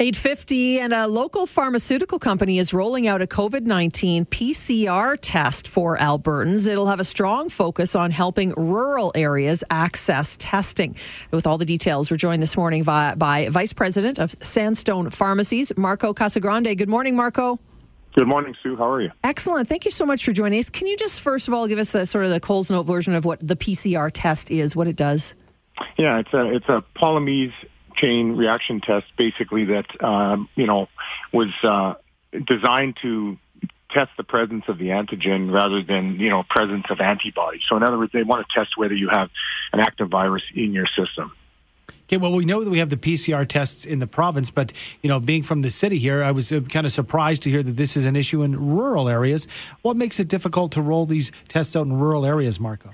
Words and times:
850 0.00 0.80
and 0.80 0.94
a 0.94 1.06
local 1.06 1.44
pharmaceutical 1.44 2.18
company 2.18 2.58
is 2.58 2.72
rolling 2.72 3.06
out 3.06 3.20
a 3.20 3.26
COVID-19 3.26 4.26
PCR 4.28 5.18
test 5.20 5.68
for 5.68 5.98
Albertans. 5.98 6.66
It'll 6.66 6.86
have 6.86 7.00
a 7.00 7.04
strong 7.04 7.50
focus 7.50 7.94
on 7.94 8.10
helping 8.10 8.54
rural 8.56 9.12
areas 9.14 9.62
access 9.68 10.38
testing. 10.38 10.96
With 11.32 11.46
all 11.46 11.58
the 11.58 11.66
details, 11.66 12.10
we're 12.10 12.16
joined 12.16 12.40
this 12.40 12.56
morning 12.56 12.82
by, 12.82 13.14
by 13.14 13.50
Vice 13.50 13.74
President 13.74 14.18
of 14.18 14.34
Sandstone 14.40 15.10
Pharmacies, 15.10 15.70
Marco 15.76 16.14
Casagrande. 16.14 16.74
Good 16.78 16.88
morning, 16.88 17.14
Marco. 17.14 17.58
Good 18.14 18.26
morning, 18.26 18.54
Sue. 18.62 18.76
How 18.76 18.90
are 18.90 19.02
you? 19.02 19.10
Excellent. 19.22 19.68
Thank 19.68 19.84
you 19.84 19.90
so 19.90 20.06
much 20.06 20.24
for 20.24 20.32
joining 20.32 20.60
us. 20.60 20.70
Can 20.70 20.86
you 20.86 20.96
just 20.96 21.20
first 21.20 21.46
of 21.46 21.52
all 21.52 21.68
give 21.68 21.78
us 21.78 21.94
a 21.94 22.06
sort 22.06 22.24
of 22.24 22.30
the 22.30 22.40
Coles 22.40 22.70
Note 22.70 22.84
version 22.84 23.12
of 23.12 23.26
what 23.26 23.46
the 23.46 23.54
PCR 23.54 24.10
test 24.10 24.50
is, 24.50 24.74
what 24.74 24.88
it 24.88 24.96
does? 24.96 25.34
Yeah, 25.98 26.20
it's 26.20 26.32
a 26.32 26.54
it's 26.54 26.68
a 26.70 26.82
polymerase 26.96 27.52
chain 27.96 28.36
reaction 28.36 28.80
test, 28.80 29.06
basically 29.16 29.66
that 29.66 30.02
um, 30.02 30.48
you 30.54 30.66
know 30.66 30.88
was 31.32 31.48
uh, 31.62 31.94
designed 32.46 32.96
to 33.02 33.38
test 33.90 34.10
the 34.16 34.24
presence 34.24 34.64
of 34.68 34.78
the 34.78 34.88
antigen 34.88 35.52
rather 35.52 35.82
than 35.82 36.18
you 36.18 36.30
know 36.30 36.42
presence 36.48 36.86
of 36.90 37.00
antibodies. 37.00 37.62
So 37.68 37.76
in 37.76 37.82
other 37.82 37.98
words, 37.98 38.12
they 38.12 38.22
want 38.22 38.46
to 38.46 38.54
test 38.54 38.76
whether 38.76 38.94
you 38.94 39.08
have 39.08 39.30
an 39.72 39.80
active 39.80 40.08
virus 40.08 40.42
in 40.54 40.72
your 40.72 40.86
system. 40.86 41.32
Okay, 42.04 42.16
well, 42.16 42.32
we 42.32 42.44
know 42.44 42.64
that 42.64 42.70
we 42.70 42.78
have 42.78 42.90
the 42.90 42.96
PCR 42.96 43.46
tests 43.46 43.84
in 43.84 44.00
the 44.00 44.06
province, 44.06 44.50
but 44.50 44.72
you 45.00 45.08
know, 45.08 45.20
being 45.20 45.44
from 45.44 45.62
the 45.62 45.70
city 45.70 45.98
here, 45.98 46.24
I 46.24 46.32
was 46.32 46.50
uh, 46.50 46.60
kind 46.62 46.84
of 46.84 46.90
surprised 46.90 47.42
to 47.44 47.50
hear 47.50 47.62
that 47.62 47.76
this 47.76 47.96
is 47.96 48.04
an 48.04 48.16
issue 48.16 48.42
in 48.42 48.58
rural 48.58 49.08
areas. 49.08 49.46
What 49.82 49.96
makes 49.96 50.18
it 50.18 50.26
difficult 50.26 50.72
to 50.72 50.82
roll 50.82 51.06
these 51.06 51.30
tests 51.46 51.76
out 51.76 51.86
in 51.86 51.92
rural 51.92 52.26
areas, 52.26 52.58
Marco? 52.58 52.90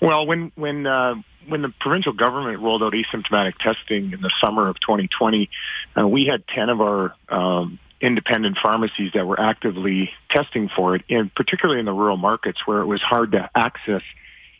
Well, 0.00 0.26
when 0.26 0.52
when 0.54 0.86
uh, 0.86 1.14
when 1.48 1.62
the 1.62 1.72
provincial 1.80 2.12
government 2.12 2.60
rolled 2.60 2.82
out 2.82 2.92
asymptomatic 2.92 3.58
testing 3.58 4.12
in 4.12 4.20
the 4.20 4.30
summer 4.40 4.68
of 4.68 4.78
2020, 4.80 5.50
uh, 5.96 6.06
we 6.06 6.26
had 6.26 6.46
10 6.46 6.68
of 6.68 6.80
our 6.80 7.14
um, 7.28 7.78
independent 8.00 8.58
pharmacies 8.62 9.12
that 9.14 9.26
were 9.26 9.40
actively 9.40 10.10
testing 10.30 10.68
for 10.68 10.94
it, 10.94 11.02
and 11.08 11.34
particularly 11.34 11.80
in 11.80 11.86
the 11.86 11.92
rural 11.92 12.16
markets 12.16 12.60
where 12.66 12.80
it 12.80 12.86
was 12.86 13.00
hard 13.00 13.32
to 13.32 13.50
access 13.54 14.02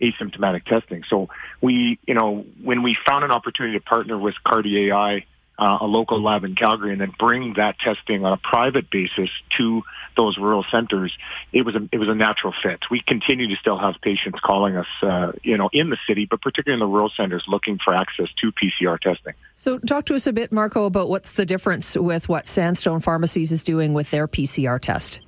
asymptomatic 0.00 0.64
testing. 0.64 1.02
So 1.08 1.28
we, 1.60 1.98
you 2.06 2.14
know, 2.14 2.44
when 2.62 2.82
we 2.82 2.96
found 3.06 3.24
an 3.24 3.30
opportunity 3.30 3.78
to 3.78 3.84
partner 3.84 4.18
with 4.18 4.34
CardiAI, 4.46 5.24
uh, 5.58 5.78
a 5.80 5.86
local 5.86 6.22
lab 6.22 6.44
in 6.44 6.54
Calgary, 6.54 6.92
and 6.92 7.00
then 7.00 7.12
bring 7.18 7.54
that 7.54 7.78
testing 7.78 8.24
on 8.24 8.32
a 8.32 8.36
private 8.36 8.90
basis 8.90 9.30
to 9.56 9.82
those 10.16 10.38
rural 10.38 10.64
centers, 10.70 11.16
it 11.52 11.62
was 11.62 11.74
a 11.74 11.88
it 11.92 11.98
was 11.98 12.08
a 12.08 12.14
natural 12.14 12.52
fit. 12.62 12.80
We 12.90 13.00
continue 13.00 13.48
to 13.48 13.56
still 13.56 13.78
have 13.78 13.94
patients 14.02 14.40
calling 14.40 14.76
us, 14.76 14.86
uh, 15.02 15.32
you 15.42 15.56
know, 15.56 15.70
in 15.72 15.90
the 15.90 15.98
city, 16.06 16.26
but 16.26 16.40
particularly 16.40 16.82
in 16.82 16.86
the 16.86 16.92
rural 16.92 17.10
centers, 17.10 17.44
looking 17.46 17.78
for 17.78 17.94
access 17.94 18.28
to 18.40 18.52
PCR 18.52 18.98
testing. 18.98 19.34
So, 19.54 19.78
talk 19.78 20.06
to 20.06 20.14
us 20.14 20.26
a 20.26 20.32
bit, 20.32 20.52
Marco, 20.52 20.86
about 20.86 21.08
what's 21.08 21.32
the 21.32 21.46
difference 21.46 21.96
with 21.96 22.28
what 22.28 22.46
Sandstone 22.46 23.00
Pharmacies 23.00 23.52
is 23.52 23.62
doing 23.62 23.94
with 23.94 24.10
their 24.10 24.26
PCR 24.28 24.80
test. 24.80 25.20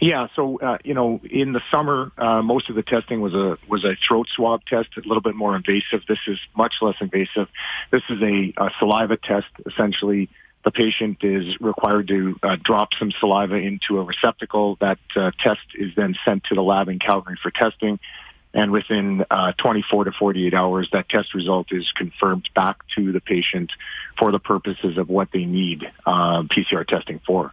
Yeah, 0.00 0.28
so 0.34 0.58
uh, 0.58 0.78
you 0.82 0.94
know, 0.94 1.20
in 1.30 1.52
the 1.52 1.60
summer, 1.70 2.10
uh, 2.16 2.40
most 2.40 2.70
of 2.70 2.74
the 2.74 2.82
testing 2.82 3.20
was 3.20 3.34
a 3.34 3.58
was 3.68 3.84
a 3.84 3.96
throat 4.08 4.28
swab 4.34 4.64
test, 4.64 4.88
a 4.96 5.06
little 5.06 5.20
bit 5.20 5.34
more 5.34 5.54
invasive. 5.54 6.00
This 6.08 6.18
is 6.26 6.38
much 6.56 6.76
less 6.80 6.96
invasive. 7.02 7.48
This 7.90 8.02
is 8.08 8.22
a, 8.22 8.54
a 8.56 8.70
saliva 8.78 9.18
test. 9.18 9.48
Essentially, 9.66 10.30
the 10.64 10.70
patient 10.70 11.18
is 11.22 11.60
required 11.60 12.08
to 12.08 12.38
uh, 12.42 12.56
drop 12.62 12.94
some 12.98 13.12
saliva 13.20 13.56
into 13.56 13.98
a 13.98 14.02
receptacle. 14.02 14.78
That 14.80 14.98
uh, 15.14 15.32
test 15.38 15.60
is 15.74 15.94
then 15.96 16.14
sent 16.24 16.44
to 16.44 16.54
the 16.54 16.62
lab 16.62 16.88
in 16.88 16.98
Calgary 16.98 17.36
for 17.42 17.50
testing. 17.50 17.98
And 18.52 18.72
within 18.72 19.24
uh, 19.30 19.52
24 19.58 20.04
to 20.04 20.12
48 20.12 20.54
hours, 20.54 20.88
that 20.92 21.08
test 21.08 21.34
result 21.34 21.68
is 21.72 21.90
confirmed 21.94 22.48
back 22.54 22.78
to 22.96 23.12
the 23.12 23.20
patient 23.20 23.70
for 24.18 24.32
the 24.32 24.40
purposes 24.40 24.98
of 24.98 25.08
what 25.08 25.28
they 25.32 25.44
need 25.44 25.84
uh, 26.04 26.42
PCR 26.42 26.86
testing 26.86 27.20
for. 27.24 27.52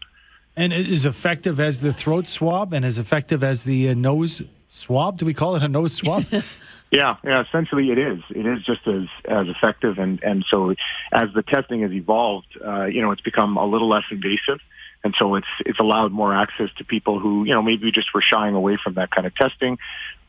And 0.57 0.73
it 0.73 0.89
is 0.89 1.05
effective 1.05 1.59
as 1.59 1.81
the 1.81 1.93
throat 1.93 2.25
swab 2.25 2.73
and 2.73 2.83
as 2.83 2.97
effective 2.97 3.43
as 3.43 3.61
the 3.61 3.89
uh, 3.89 3.93
nose 3.93 4.41
swab. 4.69 5.19
Do 5.19 5.25
we 5.27 5.35
call 5.35 5.55
it 5.55 5.61
a 5.61 5.67
nose 5.67 5.93
swab? 5.93 6.25
yeah, 6.91 7.17
yeah. 7.23 7.43
Essentially, 7.43 7.91
it 7.91 7.99
is. 7.99 8.23
It 8.31 8.47
is 8.47 8.63
just 8.63 8.87
as 8.87 9.03
as 9.25 9.47
effective, 9.49 9.99
and 9.99 10.21
and 10.23 10.43
so 10.49 10.73
as 11.11 11.29
the 11.35 11.43
testing 11.43 11.83
has 11.83 11.91
evolved, 11.91 12.57
uh, 12.65 12.85
you 12.85 13.03
know, 13.03 13.11
it's 13.11 13.21
become 13.21 13.55
a 13.55 13.65
little 13.65 13.87
less 13.87 14.05
invasive 14.09 14.59
and 15.03 15.15
so 15.17 15.35
it's 15.35 15.47
it's 15.65 15.79
allowed 15.79 16.11
more 16.11 16.33
access 16.33 16.69
to 16.77 16.83
people 16.83 17.19
who 17.19 17.45
you 17.45 17.53
know 17.53 17.61
maybe 17.61 17.91
just 17.91 18.13
were 18.13 18.21
shying 18.21 18.55
away 18.55 18.77
from 18.81 18.95
that 18.95 19.11
kind 19.11 19.25
of 19.27 19.35
testing 19.35 19.77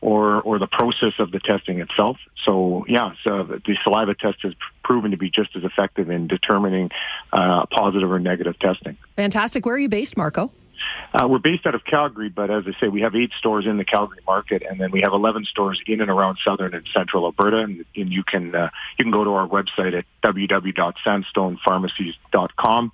or 0.01 0.41
or 0.41 0.59
the 0.59 0.67
process 0.67 1.13
of 1.19 1.31
the 1.31 1.39
testing 1.39 1.79
itself 1.79 2.17
so 2.45 2.85
yeah 2.87 3.13
so 3.23 3.43
the 3.43 3.77
saliva 3.83 4.13
test 4.13 4.37
has 4.41 4.53
proven 4.89 5.11
to 5.11 5.17
be 5.17 5.29
just 5.29 5.55
as 5.55 5.63
effective 5.63 6.09
in 6.09 6.27
determining 6.27 6.89
uh, 7.31 7.65
positive 7.67 8.11
or 8.11 8.19
negative 8.19 8.57
testing 8.57 8.97
fantastic 9.15 9.65
where 9.65 9.75
are 9.75 9.79
you 9.79 9.89
based 9.89 10.17
marco 10.17 10.51
uh, 11.13 11.27
we're 11.27 11.39
based 11.39 11.65
out 11.65 11.75
of 11.75 11.83
Calgary, 11.83 12.29
but 12.29 12.49
as 12.49 12.63
I 12.65 12.71
say, 12.79 12.87
we 12.87 13.01
have 13.01 13.13
eight 13.13 13.33
stores 13.37 13.65
in 13.65 13.75
the 13.75 13.83
Calgary 13.83 14.21
market, 14.25 14.63
and 14.63 14.79
then 14.79 14.91
we 14.91 15.01
have 15.01 15.11
11 15.11 15.43
stores 15.43 15.81
in 15.85 15.99
and 15.99 16.09
around 16.09 16.37
southern 16.41 16.73
and 16.73 16.87
central 16.93 17.25
Alberta. 17.25 17.57
And, 17.57 17.83
and 17.97 18.13
you 18.13 18.23
can 18.23 18.55
uh, 18.55 18.69
you 18.97 19.03
can 19.03 19.11
go 19.11 19.25
to 19.25 19.33
our 19.33 19.45
website 19.45 19.93
at 19.93 20.05
www.sandstonepharmacies.com 20.23 22.91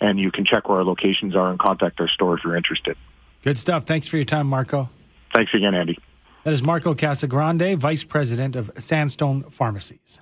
and 0.00 0.18
you 0.18 0.30
can 0.30 0.44
check 0.44 0.68
where 0.68 0.78
our 0.78 0.84
locations 0.84 1.34
are 1.34 1.50
and 1.50 1.58
contact 1.58 2.00
our 2.00 2.08
store 2.08 2.36
if 2.36 2.44
you're 2.44 2.56
interested. 2.56 2.96
Good 3.42 3.58
stuff. 3.58 3.84
Thanks 3.84 4.08
for 4.08 4.16
your 4.16 4.24
time, 4.24 4.46
Marco. 4.46 4.88
Thanks 5.34 5.52
again, 5.54 5.74
Andy. 5.74 5.98
That 6.44 6.52
is 6.52 6.62
Marco 6.62 6.94
Casagrande, 6.94 7.76
Vice 7.76 8.04
President 8.04 8.56
of 8.56 8.70
Sandstone 8.78 9.44
Pharmacies. 9.44 10.20